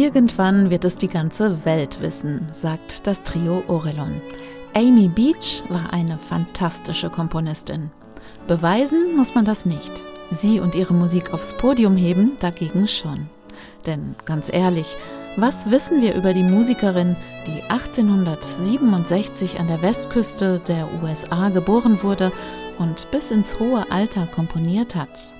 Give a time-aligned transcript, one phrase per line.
[0.00, 4.22] Irgendwann wird es die ganze Welt wissen, sagt das Trio Orelon.
[4.72, 7.90] Amy Beach war eine fantastische Komponistin.
[8.46, 9.92] Beweisen muss man das nicht.
[10.30, 13.28] Sie und ihre Musik aufs Podium heben dagegen schon.
[13.84, 14.96] Denn ganz ehrlich,
[15.36, 17.14] was wissen wir über die Musikerin,
[17.46, 22.32] die 1867 an der Westküste der USA geboren wurde
[22.78, 25.34] und bis ins hohe Alter komponiert hat?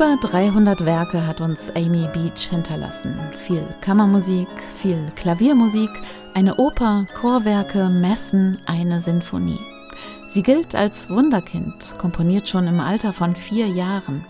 [0.00, 3.14] Über 300 Werke hat uns Amy Beach hinterlassen.
[3.34, 5.90] Viel Kammermusik, viel Klaviermusik,
[6.32, 9.60] eine Oper, Chorwerke, Messen, eine Sinfonie.
[10.30, 14.24] Sie gilt als Wunderkind, komponiert schon im Alter von vier Jahren.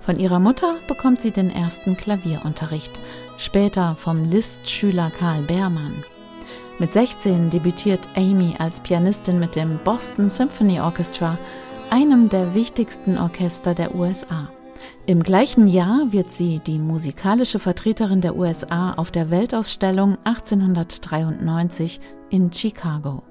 [0.00, 3.00] Von ihrer Mutter bekommt sie den ersten Klavierunterricht,
[3.36, 6.04] später vom Liszt-Schüler Karl Beermann.
[6.78, 11.36] Mit 16 debütiert Amy als Pianistin mit dem Boston Symphony Orchestra,
[11.90, 14.48] einem der wichtigsten Orchester der USA.
[15.06, 22.00] Im gleichen Jahr wird sie die musikalische Vertreterin der USA auf der Weltausstellung 1893
[22.30, 23.22] in Chicago.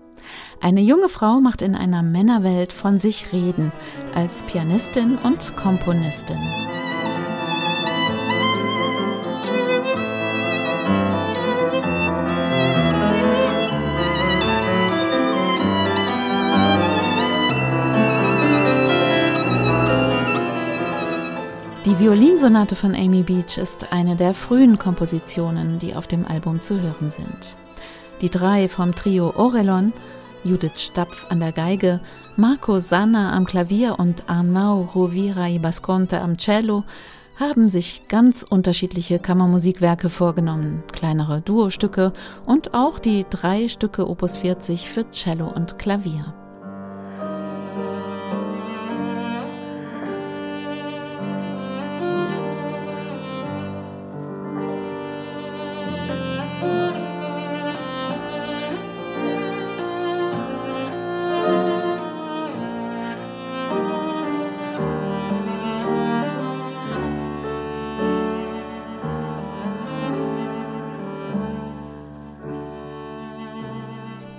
[0.61, 3.71] Eine junge Frau macht in einer Männerwelt von sich reden
[4.13, 6.39] als Pianistin und Komponistin.
[22.09, 27.11] Violinsonate von Amy Beach ist eine der frühen Kompositionen, die auf dem Album zu hören
[27.11, 27.55] sind.
[28.21, 29.93] Die drei vom Trio Orelon,
[30.43, 31.99] Judith Stapf an der Geige,
[32.35, 36.83] Marco Sanna am Klavier und Arnau Rovira y Basconte am Cello,
[37.39, 42.11] haben sich ganz unterschiedliche Kammermusikwerke vorgenommen, kleinere Duostücke
[42.43, 46.33] und auch die drei Stücke Opus 40 für Cello und Klavier.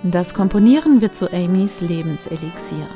[0.03, 2.87] Das Komponieren wird zu Amys Lebenselixier.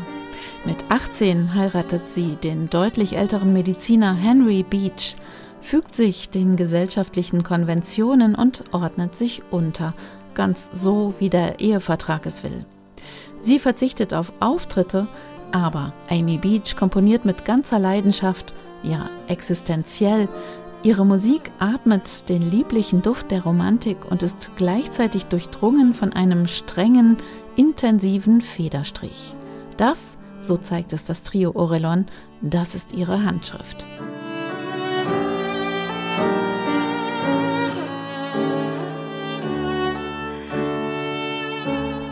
[0.66, 5.16] Mit 18 heiratet sie den deutlich älteren Mediziner Henry Beach,
[5.62, 9.94] fügt sich den gesellschaftlichen Konventionen und ordnet sich unter,
[10.34, 12.66] ganz so wie der Ehevertrag es will.
[13.40, 15.08] Sie verzichtet auf Auftritte,
[15.52, 20.28] aber Amy Beach komponiert mit ganzer Leidenschaft, ja existenziell,
[20.86, 27.18] Ihre Musik atmet den lieblichen Duft der Romantik und ist gleichzeitig durchdrungen von einem strengen,
[27.56, 29.36] intensiven Federstrich.
[29.78, 32.06] Das, so zeigt es das Trio Orelon,
[32.44, 33.84] das ist ihre Handschrift.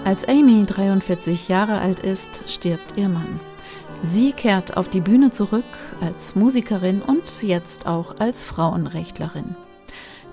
[0.03, 3.39] Als Amy 43 Jahre alt ist, stirbt ihr Mann.
[4.05, 5.63] Sie kehrt auf die Bühne zurück
[6.01, 9.55] als Musikerin und jetzt auch als Frauenrechtlerin.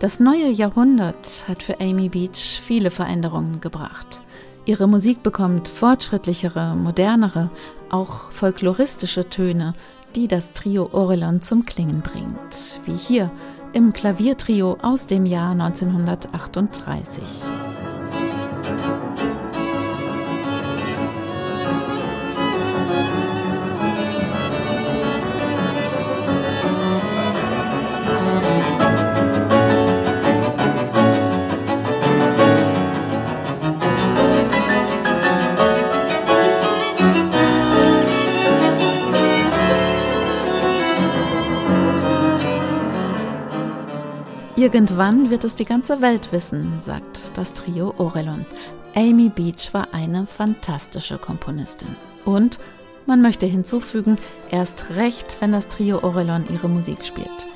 [0.00, 4.22] Das neue Jahrhundert hat für Amy Beach viele Veränderungen gebracht.
[4.64, 7.48] Ihre Musik bekommt fortschrittlichere, modernere,
[7.90, 9.74] auch folkloristische Töne,
[10.16, 13.30] die das Trio Orelon zum Klingen bringt, wie hier
[13.72, 17.22] im Klaviertrio aus dem Jahr 1938.
[44.60, 48.44] Irgendwann wird es die ganze Welt wissen, sagt das Trio Orelon.
[48.94, 51.96] Amy Beach war eine fantastische Komponistin.
[52.26, 52.58] Und
[53.06, 54.18] man möchte hinzufügen,
[54.50, 57.46] erst recht, wenn das Trio Orelon ihre Musik spielt.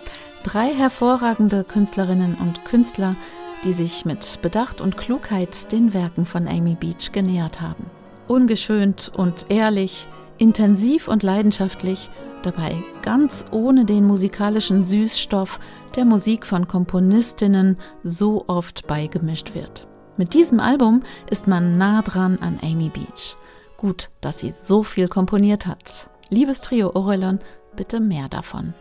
[0.44, 3.16] Drei hervorragende Künstlerinnen und Künstler,
[3.64, 7.84] die sich mit Bedacht und Klugheit den Werken von Amy Beach genähert haben.
[8.28, 10.06] Ungeschönt und ehrlich,
[10.38, 12.08] intensiv und leidenschaftlich
[12.46, 15.60] dabei ganz ohne den musikalischen Süßstoff
[15.96, 19.86] der Musik von Komponistinnen so oft beigemischt wird.
[20.16, 23.36] Mit diesem Album ist man nah dran an Amy Beach.
[23.76, 26.10] Gut, dass sie so viel komponiert hat.
[26.30, 27.38] Liebes Trio Orelon,
[27.76, 28.74] bitte mehr davon.